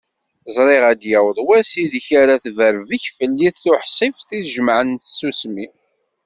Ẓriɣ 0.55 0.83
ad 0.91 0.97
d-yaweḍ 1.01 1.37
wass 1.47 1.71
i 1.83 1.85
deg 1.91 2.05
ara 2.21 2.41
tebberbek 2.43 3.03
fell-i 3.17 3.49
tuḥsift 3.61 4.29
i 4.37 4.39
jemaɛen 4.53 4.91
s 4.99 5.05
tsusmi. 5.07 5.67